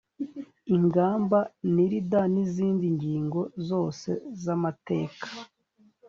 [0.75, 1.39] inganda
[1.73, 4.09] nirda n izindi ngingo zose
[4.41, 5.27] z amateka